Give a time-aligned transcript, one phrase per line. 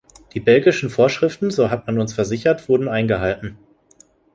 [0.33, 3.59] Die belgischen Vorschriften, so hat man uns versichert, wurden eingehalten.